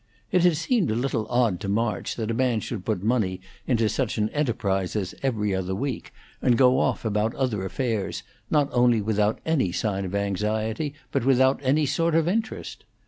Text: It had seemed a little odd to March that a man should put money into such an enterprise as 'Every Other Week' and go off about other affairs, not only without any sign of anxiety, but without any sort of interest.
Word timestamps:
It 0.31 0.41
had 0.41 0.57
seemed 0.57 0.89
a 0.89 0.95
little 0.95 1.27
odd 1.29 1.59
to 1.59 1.67
March 1.69 2.15
that 2.15 2.31
a 2.31 2.33
man 2.33 2.59
should 2.59 2.83
put 2.83 3.03
money 3.03 3.39
into 3.67 3.87
such 3.87 4.17
an 4.17 4.29
enterprise 4.29 4.95
as 4.95 5.13
'Every 5.21 5.53
Other 5.53 5.75
Week' 5.75 6.11
and 6.41 6.57
go 6.57 6.79
off 6.79 7.05
about 7.05 7.35
other 7.35 7.63
affairs, 7.65 8.23
not 8.49 8.67
only 8.71 8.99
without 8.99 9.37
any 9.45 9.71
sign 9.71 10.03
of 10.03 10.15
anxiety, 10.15 10.95
but 11.11 11.23
without 11.23 11.59
any 11.61 11.85
sort 11.85 12.15
of 12.15 12.27
interest. 12.27 12.83